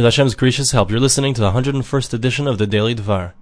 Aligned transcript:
With 0.00 0.06
Hashem's 0.06 0.34
gracious 0.34 0.70
help, 0.70 0.90
you're 0.90 0.98
listening 0.98 1.34
to 1.34 1.42
the 1.42 1.50
101st 1.50 2.14
edition 2.14 2.46
of 2.46 2.56
the 2.56 2.66
Daily 2.66 2.94
Dvar. 2.94 3.34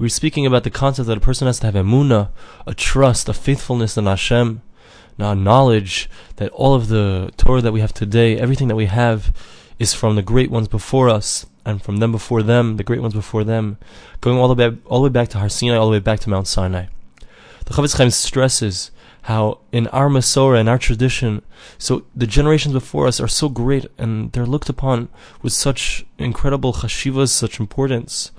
We're 0.00 0.08
speaking 0.08 0.44
about 0.44 0.64
the 0.64 0.68
concept 0.68 1.06
that 1.06 1.16
a 1.16 1.20
person 1.20 1.46
has 1.46 1.60
to 1.60 1.66
have 1.66 1.76
emuna, 1.76 2.30
a 2.66 2.74
trust, 2.74 3.28
a 3.28 3.32
faithfulness 3.32 3.96
in 3.96 4.06
Hashem, 4.06 4.62
now 5.16 5.32
knowledge 5.32 6.10
that 6.38 6.50
all 6.50 6.74
of 6.74 6.88
the 6.88 7.30
Torah 7.36 7.60
that 7.60 7.70
we 7.70 7.78
have 7.78 7.94
today, 7.94 8.36
everything 8.36 8.66
that 8.66 8.74
we 8.74 8.86
have, 8.86 9.32
is 9.78 9.94
from 9.94 10.16
the 10.16 10.22
great 10.22 10.50
ones 10.50 10.66
before 10.66 11.08
us, 11.08 11.46
and 11.64 11.80
from 11.80 11.98
them 11.98 12.10
before 12.10 12.42
them, 12.42 12.78
the 12.78 12.82
great 12.82 13.00
ones 13.00 13.14
before 13.14 13.44
them, 13.44 13.78
going 14.20 14.38
all 14.38 14.52
the 14.52 14.56
way, 14.56 14.76
all 14.86 14.98
the 14.98 15.04
way 15.04 15.12
back 15.12 15.28
to 15.28 15.38
Har 15.38 15.48
Sinai, 15.48 15.76
all 15.76 15.86
the 15.86 15.92
way 15.92 16.00
back 16.00 16.18
to 16.18 16.28
Mount 16.28 16.48
Sinai. 16.48 16.86
The 17.66 17.74
Chofetz 17.74 17.96
Chaim 17.96 18.10
stresses 18.10 18.90
how 19.26 19.58
in 19.72 19.88
our 19.88 20.08
Masorah, 20.08 20.60
in 20.60 20.68
our 20.68 20.78
tradition, 20.78 21.42
so 21.78 22.04
the 22.14 22.28
generations 22.28 22.72
before 22.72 23.08
us 23.08 23.20
are 23.20 23.26
so 23.26 23.48
great 23.48 23.84
and 23.98 24.30
they're 24.30 24.46
looked 24.46 24.68
upon 24.68 25.08
with 25.42 25.52
such 25.52 26.06
incredible 26.16 26.74
chashivas, 26.74 27.30
such 27.30 27.58
importance. 27.58 28.30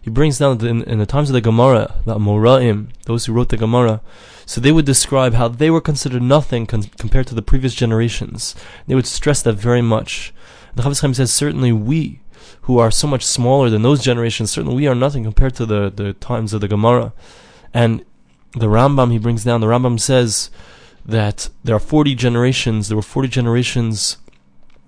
He 0.00 0.08
brings 0.08 0.38
down 0.38 0.64
in, 0.64 0.84
in, 0.84 1.00
the 1.00 1.04
times 1.04 1.30
of 1.30 1.34
the 1.34 1.40
Gemara, 1.40 1.96
the 2.04 2.14
Amoraim, 2.14 2.92
those 3.06 3.26
who 3.26 3.32
wrote 3.32 3.48
the 3.48 3.56
Gemara, 3.56 4.00
so 4.46 4.60
they 4.60 4.70
would 4.70 4.84
describe 4.84 5.34
how 5.34 5.48
they 5.48 5.68
were 5.68 5.80
considered 5.80 6.22
nothing 6.22 6.64
con- 6.64 6.84
compared 6.96 7.26
to 7.26 7.34
the 7.34 7.42
previous 7.42 7.74
generations. 7.74 8.54
They 8.86 8.94
would 8.94 9.08
stress 9.08 9.42
that 9.42 9.54
very 9.54 9.82
much. 9.82 10.32
The 10.76 10.84
Chofetz 10.84 11.00
Chaim 11.00 11.14
says, 11.14 11.32
certainly 11.32 11.72
we, 11.72 12.20
who 12.62 12.78
are 12.78 12.92
so 12.92 13.08
much 13.08 13.26
smaller 13.26 13.68
than 13.68 13.82
those 13.82 14.00
generations, 14.00 14.52
certainly 14.52 14.76
we 14.76 14.86
are 14.86 14.94
nothing 14.94 15.24
compared 15.24 15.56
to 15.56 15.66
the, 15.66 15.90
the 15.90 16.12
times 16.12 16.52
of 16.52 16.60
the 16.60 16.68
Gemara. 16.68 17.12
And 17.74 18.04
the 18.52 18.66
Rambam 18.66 19.12
he 19.12 19.18
brings 19.18 19.44
down, 19.44 19.60
the 19.60 19.66
Rambam 19.66 20.00
says 20.00 20.50
that 21.04 21.48
there 21.62 21.76
are 21.76 21.80
40 21.80 22.14
generations, 22.14 22.88
there 22.88 22.96
were 22.96 23.02
40 23.02 23.28
generations. 23.28 24.18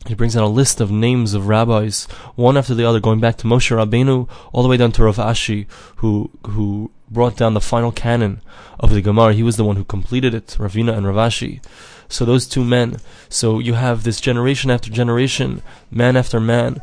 He 0.07 0.15
brings 0.15 0.35
down 0.35 0.45
a 0.45 0.49
list 0.49 0.81
of 0.81 0.91
names 0.91 1.35
of 1.35 1.49
rabbis, 1.49 2.05
one 2.35 2.57
after 2.57 2.75
the 2.75 2.85
other, 2.85 3.01
going 3.01 3.21
back 3.21 3.37
to 3.39 3.47
Moshe 3.47 3.77
Rabbeinu, 3.77 4.29
all 4.53 4.63
the 4.63 4.69
way 4.69 4.77
down 4.77 4.93
to 4.93 5.05
Rav 5.05 5.17
Ashi, 5.17 5.67
who, 5.97 6.31
who 6.47 6.91
brought 7.11 7.37
down 7.37 7.55
the 7.55 7.61
final 7.61 7.93
canon 7.93 8.41
of 8.81 8.91
the 8.91 9.03
Gemara. 9.03 9.35
He 9.35 9.43
was 9.43 9.57
the 9.57 9.65
one 9.65 9.77
who 9.77 9.85
completed 9.85 10.35
it, 10.35 10.57
Ravina 10.59 10.97
and 10.97 11.07
Rav 11.07 11.17
Ashi. 11.17 11.63
So 12.09 12.25
those 12.25 12.47
two 12.47 12.65
men. 12.65 12.99
So 13.29 13.59
you 13.59 13.75
have 13.75 14.05
this 14.05 14.21
generation 14.21 14.71
after 14.71 14.91
generation, 14.91 15.63
man 15.91 16.17
after 16.17 16.41
man, 16.41 16.81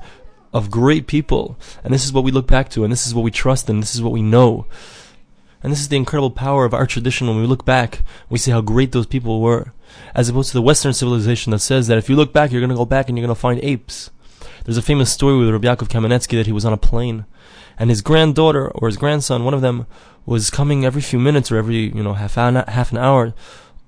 of 0.54 0.72
great 0.72 1.08
people. 1.08 1.58
And 1.84 1.94
this 1.94 2.06
is 2.06 2.14
what 2.14 2.24
we 2.24 2.32
look 2.32 2.48
back 2.48 2.70
to, 2.70 2.84
and 2.84 2.92
this 2.92 3.08
is 3.08 3.16
what 3.16 3.24
we 3.24 3.32
trust 3.32 3.70
and 3.70 3.82
this 3.82 3.96
is 3.96 4.02
what 4.02 4.14
we 4.14 4.22
know. 4.22 4.68
And 5.66 5.72
this 5.72 5.80
is 5.80 5.88
the 5.88 5.98
incredible 5.98 6.30
power 6.30 6.64
of 6.64 6.76
our 6.76 6.86
tradition 6.86 7.26
when 7.26 7.42
we 7.42 7.48
look 7.48 7.66
back, 7.66 8.04
we 8.30 8.38
see 8.38 8.52
how 8.52 8.62
great 8.62 8.92
those 8.92 9.08
people 9.08 9.42
were. 9.42 9.74
As 10.14 10.30
opposed 10.30 10.50
to 10.50 10.54
the 10.54 10.62
Western 10.62 10.94
civilization 10.94 11.50
that 11.50 11.58
says 11.58 11.88
that 11.88 11.98
if 11.98 12.08
you 12.08 12.16
look 12.16 12.32
back, 12.32 12.52
you're 12.52 12.62
going 12.62 12.70
to 12.70 12.76
go 12.76 12.86
back 12.86 13.10
and 13.10 13.18
you're 13.18 13.26
going 13.26 13.36
to 13.36 13.42
find 13.42 13.60
apes. 13.64 14.12
There's 14.64 14.78
a 14.78 14.84
famous 14.84 15.12
story 15.12 15.36
with 15.40 15.50
Rabbi 15.50 15.68
Yaakov 15.68 15.88
Kamenetsky 15.88 16.38
that 16.38 16.46
he 16.46 16.52
was 16.52 16.66
on 16.66 16.74
a 16.74 16.78
plane, 16.78 17.26
and 17.80 17.90
his 17.90 18.04
granddaughter 18.04 18.70
or 18.76 18.88
his 18.88 18.98
grandson, 18.98 19.44
one 19.44 19.56
of 19.56 19.62
them, 19.62 19.88
was 20.28 20.52
coming 20.52 20.86
every 20.86 21.02
few 21.02 21.18
minutes 21.18 21.52
or 21.52 21.58
every 21.58 21.78
you 21.96 22.04
know 22.04 22.14
half 22.14 22.38
an 22.38 22.58
half 22.68 22.92
an 22.92 23.00
hour 23.00 23.34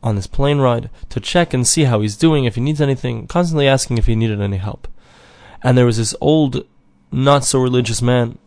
on 0.01 0.15
this 0.15 0.25
plane 0.25 0.57
ride 0.57 0.89
to 1.09 1.19
check 1.19 1.53
and 1.53 1.67
see 1.67 1.83
how 1.83 2.01
he's 2.01 2.17
doing, 2.17 2.45
if 2.45 2.55
he 2.55 2.61
needs 2.61 2.81
anything, 2.81 3.27
constantly 3.27 3.67
asking 3.67 3.99
if 3.99 4.07
he 4.07 4.15
needed 4.15 4.41
any 4.41 4.57
help. 4.57 4.87
And 5.61 5.77
there 5.77 5.85
was 5.85 5.97
this 5.97 6.15
old, 6.21 6.65
not 7.11 7.45
so 7.45 7.61
religious 7.61 8.01
man 8.01 8.39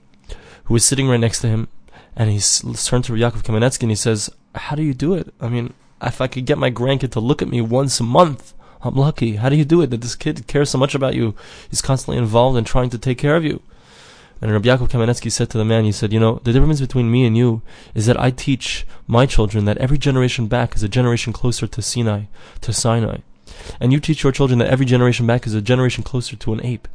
who 0.65 0.75
was 0.75 0.85
sitting 0.85 1.09
right 1.09 1.21
next 1.21 1.43
to 1.43 1.49
him, 1.49 1.69
and 2.17 2.31
he 2.31 2.39
turned 2.39 3.05
to 3.05 3.13
Yaakov 3.13 3.43
Kamenetsky 3.43 3.83
and 3.83 3.91
he 3.91 3.97
says, 3.97 4.31
"How 4.55 4.77
do 4.77 4.83
you 4.83 4.95
do 4.95 5.15
it? 5.15 5.33
I 5.41 5.49
mean, 5.49 5.75
if 6.03 6.21
I 6.21 6.27
could 6.27 6.47
get 6.47 6.59
my 6.59 6.71
grandkid 6.71 7.13
to 7.13 7.21
look 7.21 7.43
at 7.43 7.49
me 7.49 7.61
once 7.61 8.01
a 8.01 8.05
month, 8.05 8.55
I'm 8.83 8.95
lucky. 8.95 9.37
How 9.37 9.49
do 9.49 9.57
you 9.57 9.65
do 9.65 9.83
it? 9.83 9.91
That 9.91 10.01
this 10.01 10.15
kid 10.15 10.47
cares 10.47 10.71
so 10.71 10.79
much 10.79 10.95
about 10.95 11.15
you? 11.15 11.35
He's 11.69 11.83
constantly 11.83 12.19
involved 12.19 12.57
in 12.57 12.65
trying 12.65 12.91
to 12.91 12.99
take 12.99 13.19
care 13.19 13.37
of 13.37 13.45
you." 13.45 13.63
And 14.43 14.51
Rabbi 14.53 14.69
Yaakov 14.69 14.89
Kamenetsky 14.89 15.31
said 15.31 15.51
to 15.51 15.59
the 15.59 15.67
man, 15.67 15.85
he 15.85 15.93
said, 15.93 16.15
you 16.15 16.19
know, 16.19 16.41
the 16.45 16.53
difference 16.53 16.81
between 16.81 17.11
me 17.11 17.27
and 17.27 17.37
you 17.37 17.61
is 17.95 18.07
that 18.07 18.19
I 18.19 18.31
teach 18.31 18.87
my 19.07 19.27
children 19.27 19.67
that 19.67 19.77
every 19.77 19.99
generation 19.99 20.47
back 20.47 20.75
is 20.75 20.83
a 20.83 20.89
generation 20.89 21.35
closer 21.35 21.67
to 21.67 21.83
Sinai, 21.83 22.23
to 22.63 22.73
Sinai. 22.73 23.19
And 23.79 23.93
you 23.93 24.01
teach 24.01 24.23
your 24.23 24.33
children 24.33 24.59
that 24.61 24.69
every 24.69 24.87
generation 24.87 25.27
back 25.27 25.47
is 25.47 25.53
a 25.53 25.61
generation 25.61 26.03
closer 26.03 26.37
to 26.37 26.53
an 26.55 26.65
ape. 26.65 26.89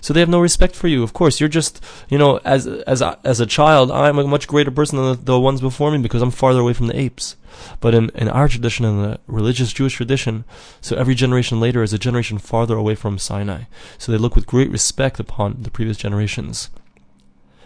So 0.00 0.12
they 0.12 0.20
have 0.20 0.28
no 0.28 0.40
respect 0.40 0.74
for 0.74 0.88
you. 0.88 1.02
Of 1.02 1.12
course, 1.12 1.40
you're 1.40 1.48
just, 1.48 1.82
you 2.08 2.18
know, 2.18 2.38
as 2.44 2.66
as 2.66 3.02
as 3.02 3.40
a 3.40 3.46
child, 3.46 3.90
I'm 3.90 4.18
a 4.18 4.26
much 4.26 4.46
greater 4.46 4.70
person 4.70 4.98
than 4.98 5.16
the, 5.16 5.24
the 5.32 5.40
ones 5.40 5.60
before 5.60 5.90
me 5.90 5.98
because 5.98 6.22
I'm 6.22 6.30
farther 6.30 6.60
away 6.60 6.72
from 6.72 6.86
the 6.86 6.98
apes. 6.98 7.36
But 7.80 7.94
in, 7.94 8.10
in 8.10 8.28
our 8.28 8.48
tradition, 8.48 8.84
in 8.84 9.02
the 9.02 9.20
religious 9.26 9.72
Jewish 9.72 9.94
tradition, 9.94 10.44
so 10.80 10.96
every 10.96 11.14
generation 11.14 11.60
later 11.60 11.82
is 11.82 11.92
a 11.92 11.98
generation 11.98 12.38
farther 12.38 12.76
away 12.76 12.94
from 12.94 13.18
Sinai. 13.18 13.62
So 13.96 14.12
they 14.12 14.18
look 14.18 14.36
with 14.36 14.46
great 14.46 14.70
respect 14.70 15.18
upon 15.18 15.62
the 15.62 15.70
previous 15.70 15.96
generations. 15.96 16.70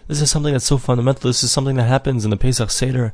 This 0.09 0.21
is 0.21 0.31
something 0.31 0.53
that's 0.53 0.65
so 0.65 0.79
fundamental. 0.79 1.29
This 1.29 1.45
is 1.45 1.53
something 1.53 1.77
that 1.77 1.85
happens 1.85 2.25
in 2.25 2.31
the 2.31 2.37
Pesach 2.37 2.71
Seder. 2.71 3.13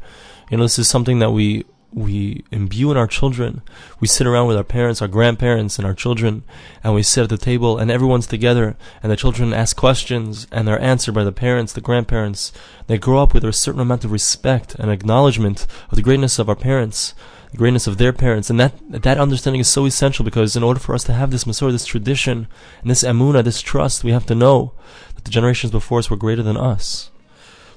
You 0.50 0.56
know, 0.56 0.64
this 0.64 0.78
is 0.78 0.88
something 0.88 1.18
that 1.18 1.30
we 1.30 1.64
we 1.92 2.44
imbue 2.50 2.90
in 2.90 2.96
our 2.96 3.06
children. 3.06 3.62
We 3.98 4.08
sit 4.08 4.26
around 4.26 4.46
with 4.46 4.56
our 4.56 4.64
parents, 4.64 5.00
our 5.00 5.08
grandparents, 5.08 5.78
and 5.78 5.86
our 5.86 5.94
children, 5.94 6.42
and 6.84 6.94
we 6.94 7.02
sit 7.02 7.24
at 7.24 7.30
the 7.30 7.38
table, 7.38 7.78
and 7.78 7.90
everyone's 7.90 8.26
together, 8.26 8.76
and 9.02 9.10
the 9.10 9.16
children 9.16 9.54
ask 9.54 9.76
questions, 9.76 10.46
and 10.52 10.68
they're 10.68 10.80
answered 10.80 11.14
by 11.14 11.24
the 11.24 11.32
parents, 11.32 11.72
the 11.72 11.80
grandparents. 11.80 12.52
They 12.86 12.98
grow 12.98 13.22
up 13.22 13.32
with 13.32 13.44
a 13.44 13.52
certain 13.52 13.80
amount 13.80 14.04
of 14.04 14.12
respect 14.12 14.74
and 14.74 14.90
acknowledgement 14.90 15.66
of 15.90 15.96
the 15.96 16.02
greatness 16.02 16.38
of 16.38 16.48
our 16.48 16.56
parents, 16.56 17.14
the 17.52 17.58
greatness 17.58 17.86
of 17.86 17.96
their 17.96 18.12
parents, 18.12 18.50
and 18.50 18.60
that 18.60 18.74
that 18.90 19.18
understanding 19.18 19.60
is 19.60 19.68
so 19.68 19.86
essential 19.86 20.24
because 20.24 20.56
in 20.56 20.62
order 20.62 20.80
for 20.80 20.94
us 20.94 21.04
to 21.04 21.14
have 21.14 21.30
this 21.30 21.44
Masorah, 21.44 21.72
this 21.72 21.86
tradition, 21.86 22.48
and 22.82 22.90
this 22.90 23.02
emuna, 23.02 23.42
this 23.42 23.62
trust, 23.62 24.04
we 24.04 24.12
have 24.12 24.26
to 24.26 24.34
know 24.34 24.72
that 25.14 25.24
the 25.24 25.30
generations 25.30 25.72
before 25.72 26.00
us 26.00 26.10
were 26.10 26.16
greater 26.16 26.42
than 26.42 26.56
us. 26.58 27.10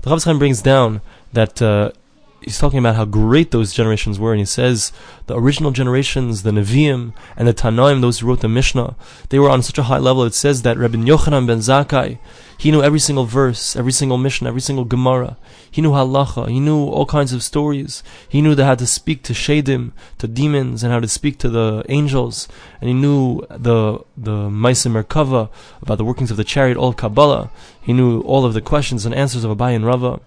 The 0.01 0.09
Chofetz 0.09 0.25
Chaim 0.25 0.39
brings 0.39 0.61
down 0.61 0.99
that 1.31 1.61
uh, 1.61 1.91
he's 2.41 2.57
talking 2.57 2.79
about 2.79 2.95
how 2.95 3.05
great 3.05 3.51
those 3.51 3.73
generations 3.73 4.19
were, 4.19 4.31
and 4.31 4.39
he 4.39 4.45
says 4.45 4.91
the 5.27 5.37
original 5.37 5.71
generations, 5.71 6.43
the 6.43 6.51
Nevi'im 6.51 7.13
and 7.37 7.47
the 7.47 7.53
Tanoim, 7.53 8.01
those 8.01 8.19
who 8.19 8.27
wrote 8.27 8.41
the 8.41 8.49
Mishnah, 8.49 8.95
they 9.29 9.39
were 9.39 9.49
on 9.49 9.63
such 9.63 9.77
a 9.77 9.83
high 9.83 9.99
level. 9.99 10.23
It 10.23 10.33
says 10.33 10.63
that 10.63 10.77
Rabbi 10.77 10.97
Yochanan 10.97 11.47
ben 11.47 11.59
Zakkai, 11.59 12.19
he 12.57 12.69
knew 12.69 12.83
every 12.83 12.99
single 12.99 13.25
verse, 13.25 13.75
every 13.75 13.91
single 13.91 14.17
Mishnah, 14.17 14.47
every 14.47 14.61
single 14.61 14.85
Gemara. 14.85 15.37
He 15.71 15.81
knew 15.81 15.91
halacha. 15.91 16.47
He 16.47 16.59
knew 16.59 16.85
all 16.85 17.07
kinds 17.07 17.33
of 17.33 17.41
stories. 17.41 18.03
He 18.29 18.39
knew 18.39 18.55
how 18.55 18.75
to 18.75 18.85
speak 18.85 19.23
to 19.23 19.33
shadim, 19.33 19.93
to 20.19 20.27
demons, 20.27 20.83
and 20.83 20.93
how 20.93 20.99
to 20.99 21.07
speak 21.07 21.39
to 21.39 21.49
the 21.49 21.83
angels. 21.89 22.47
And 22.79 22.87
he 22.87 22.93
knew 22.93 23.41
the 23.49 24.03
the 24.15 24.49
Ma'aseh 24.49 24.91
Merkava 24.91 25.49
about 25.81 25.97
the 25.97 26.05
workings 26.05 26.29
of 26.29 26.37
the 26.37 26.43
chariot, 26.43 26.77
all 26.77 26.89
of 26.89 26.97
Kabbalah. 26.97 27.49
He 27.81 27.93
knew 27.93 28.21
all 28.21 28.45
of 28.45 28.53
the 28.53 28.61
questions 28.61 29.07
and 29.07 29.15
answers 29.15 29.43
of 29.43 29.57
Abai 29.57 29.75
and 29.75 29.83
Rava 29.83 30.21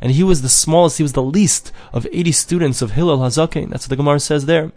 and 0.00 0.12
he 0.12 0.22
was 0.22 0.42
the 0.42 0.48
smallest, 0.48 0.98
he 0.98 1.02
was 1.02 1.12
the 1.12 1.22
least 1.22 1.72
of 1.92 2.06
80 2.12 2.32
students 2.32 2.82
of 2.82 2.92
Hillel 2.92 3.18
Hazaken. 3.18 3.70
That's 3.70 3.84
what 3.84 3.90
the 3.90 3.96
Gemara 3.96 4.20
says 4.20 4.46
there. 4.46 4.72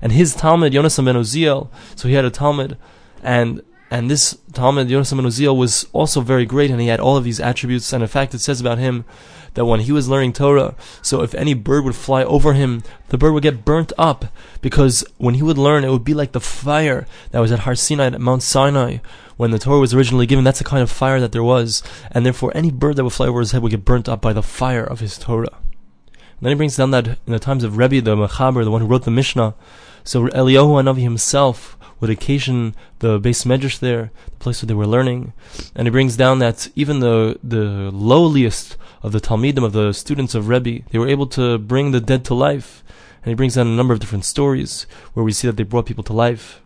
And 0.00 0.12
his 0.12 0.36
Talmid, 0.36 0.72
Yonasan 0.72 1.06
ben 1.06 1.14
Uziel, 1.14 1.68
so 1.94 2.08
he 2.08 2.14
had 2.14 2.24
a 2.24 2.30
Talmid, 2.30 2.76
and 3.22 3.62
and 3.90 4.10
this 4.10 4.34
Talmid, 4.52 4.88
Yonasan 4.88 5.16
ben 5.16 5.26
Uziel, 5.26 5.56
was 5.56 5.86
also 5.92 6.20
very 6.20 6.44
great, 6.44 6.70
and 6.70 6.80
he 6.80 6.88
had 6.88 7.00
all 7.00 7.16
of 7.16 7.24
these 7.24 7.40
attributes. 7.40 7.92
And 7.92 8.02
in 8.02 8.08
fact, 8.08 8.34
it 8.34 8.40
says 8.40 8.60
about 8.60 8.78
him 8.78 9.04
that 9.54 9.64
when 9.64 9.80
he 9.80 9.92
was 9.92 10.08
learning 10.08 10.34
Torah, 10.34 10.74
so 11.00 11.22
if 11.22 11.34
any 11.34 11.54
bird 11.54 11.84
would 11.84 11.94
fly 11.94 12.24
over 12.24 12.52
him, 12.52 12.82
the 13.08 13.16
bird 13.16 13.32
would 13.32 13.42
get 13.42 13.64
burnt 13.64 13.92
up, 13.96 14.26
because 14.60 15.04
when 15.16 15.34
he 15.34 15.42
would 15.42 15.56
learn, 15.56 15.84
it 15.84 15.90
would 15.90 16.04
be 16.04 16.14
like 16.14 16.32
the 16.32 16.40
fire 16.40 17.06
that 17.30 17.40
was 17.40 17.52
at 17.52 17.60
Har 17.60 17.74
Sinai, 17.74 18.06
at 18.06 18.20
Mount 18.20 18.42
Sinai, 18.42 18.98
when 19.36 19.50
the 19.50 19.58
Torah 19.58 19.80
was 19.80 19.94
originally 19.94 20.26
given, 20.26 20.44
that's 20.44 20.58
the 20.58 20.64
kind 20.64 20.82
of 20.82 20.90
fire 20.90 21.20
that 21.20 21.32
there 21.32 21.42
was, 21.42 21.82
and 22.10 22.24
therefore 22.24 22.52
any 22.54 22.70
bird 22.70 22.96
that 22.96 23.04
would 23.04 23.12
fly 23.12 23.26
over 23.26 23.40
his 23.40 23.52
head 23.52 23.62
would 23.62 23.70
get 23.70 23.84
burnt 23.84 24.08
up 24.08 24.20
by 24.20 24.32
the 24.32 24.42
fire 24.42 24.84
of 24.84 25.00
his 25.00 25.18
Torah. 25.18 25.58
And 26.08 26.42
then 26.42 26.50
he 26.50 26.56
brings 26.56 26.76
down 26.76 26.90
that 26.90 27.06
in 27.06 27.32
the 27.32 27.38
times 27.38 27.64
of 27.64 27.76
Rebbe, 27.76 28.00
the 28.00 28.16
Mechaber, 28.16 28.64
the 28.64 28.70
one 28.70 28.80
who 28.82 28.86
wrote 28.86 29.04
the 29.04 29.10
Mishnah, 29.10 29.54
so 30.04 30.26
Eliyahu 30.28 30.82
Hanavi 30.82 31.02
himself 31.02 31.76
would 31.98 32.10
occasion 32.10 32.74
the 32.98 33.18
beis 33.18 33.44
medrash 33.46 33.78
there, 33.78 34.10
the 34.30 34.36
place 34.36 34.62
where 34.62 34.68
they 34.68 34.74
were 34.74 34.86
learning, 34.86 35.32
and 35.74 35.86
he 35.86 35.90
brings 35.90 36.16
down 36.16 36.38
that 36.40 36.68
even 36.76 37.00
the 37.00 37.38
the 37.42 37.90
lowliest 37.90 38.76
of 39.02 39.12
the 39.12 39.20
talmidim 39.20 39.64
of 39.64 39.72
the 39.72 39.92
students 39.92 40.34
of 40.34 40.48
Rebbe, 40.48 40.84
they 40.90 40.98
were 40.98 41.08
able 41.08 41.26
to 41.28 41.58
bring 41.58 41.90
the 41.90 42.00
dead 42.00 42.24
to 42.26 42.34
life, 42.34 42.84
and 43.22 43.30
he 43.30 43.34
brings 43.34 43.54
down 43.54 43.66
a 43.66 43.70
number 43.70 43.94
of 43.94 44.00
different 44.00 44.24
stories 44.24 44.86
where 45.14 45.24
we 45.24 45.32
see 45.32 45.48
that 45.48 45.56
they 45.56 45.62
brought 45.62 45.86
people 45.86 46.04
to 46.04 46.12
life. 46.12 46.60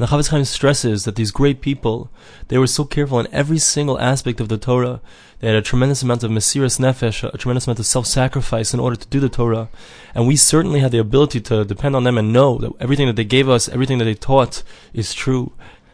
And 0.00 0.08
the 0.08 0.16
Chofetz 0.16 0.30
Chaim 0.30 0.46
stresses 0.46 1.04
that 1.04 1.16
these 1.16 1.30
great 1.30 1.60
people, 1.60 2.10
they 2.48 2.56
were 2.56 2.66
so 2.66 2.86
careful 2.86 3.20
in 3.20 3.28
every 3.34 3.58
single 3.58 4.00
aspect 4.00 4.40
of 4.40 4.48
the 4.48 4.56
Torah. 4.56 5.02
They 5.40 5.48
had 5.48 5.56
a 5.56 5.60
tremendous 5.60 6.02
amount 6.02 6.24
of 6.24 6.30
mesiras 6.30 6.80
nefesh, 6.80 7.22
a 7.22 7.36
tremendous 7.36 7.66
amount 7.66 7.80
of 7.80 7.84
self-sacrifice 7.84 8.72
in 8.72 8.80
order 8.80 8.96
to 8.96 9.06
do 9.08 9.20
the 9.20 9.28
Torah. 9.28 9.68
And 10.14 10.26
we 10.26 10.36
certainly 10.36 10.80
had 10.80 10.90
the 10.90 10.98
ability 11.00 11.42
to 11.42 11.66
depend 11.66 11.96
on 11.96 12.04
them 12.04 12.16
and 12.16 12.32
know 12.32 12.56
that 12.56 12.72
everything 12.80 13.08
that 13.08 13.16
they 13.16 13.24
gave 13.24 13.46
us, 13.46 13.68
everything 13.68 13.98
that 13.98 14.06
they 14.06 14.14
taught 14.14 14.62
is 14.94 15.12
true. 15.12 15.52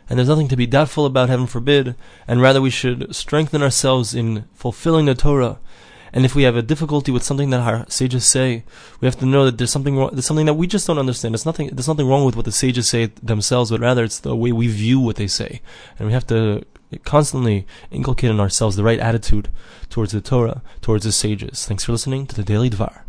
And 0.09 0.21
there's 0.21 0.29
nothing 0.29 0.47
to 0.51 0.57
be 0.57 0.69
doubtful 0.69 1.05
about, 1.05 1.29
heaven 1.29 1.49
forbid. 1.49 1.97
And 2.29 2.41
rather 2.41 2.61
we 2.61 2.71
should 2.71 3.13
strengthen 3.13 3.61
ourselves 3.61 4.15
in 4.15 4.45
fulfilling 4.55 5.07
the 5.07 5.17
Torah 5.17 5.59
and 6.17 6.25
if 6.25 6.35
we 6.35 6.45
have 6.45 6.57
a 6.57 6.63
difficulty 6.63 7.13
with 7.13 7.23
something 7.23 7.51
that 7.51 7.61
our 7.61 7.85
sages 7.91 8.25
say, 8.25 8.65
we 9.03 9.07
have 9.07 9.19
to 9.19 9.27
know 9.27 9.45
that 9.45 9.59
there's 9.59 9.71
something 9.71 9.99
wrong, 9.99 10.09
there's 10.15 10.25
something 10.25 10.47
that 10.47 10.55
we 10.55 10.67
just 10.67 10.87
don't 10.87 10.99
understand. 10.99 11.35
There's 11.35 11.45
nothing, 11.45 11.69
there's 11.69 11.89
nothing 11.89 12.09
wrong 12.09 12.25
with 12.25 12.37
what 12.37 12.47
the 12.47 12.53
sages 12.53 12.89
say 12.89 13.11
themselves, 13.23 13.71
but 13.71 13.81
rather 13.81 14.03
it's 14.03 14.21
the 14.21 14.35
way 14.35 14.51
we 14.51 14.67
view 14.67 14.99
what 14.99 15.17
they 15.17 15.27
say. 15.27 15.61
And 15.99 16.09
we 16.09 16.15
have 16.15 16.27
to 16.29 16.65
constantly 17.05 17.67
inculcate 17.91 18.31
in 18.31 18.41
ourselves 18.41 18.77
the 18.77 18.83
right 18.83 18.99
attitude 18.99 19.51
towards 19.91 20.13
the 20.13 20.23
Torah, 20.23 20.63
towards 20.81 21.05
the 21.05 21.13
sages. 21.13 21.67
Thanks 21.67 21.85
for 21.85 21.93
listening 21.93 22.27
to 22.29 22.35
the 22.35 22.43
Daily 22.43 22.71
Dvar. 22.71 23.06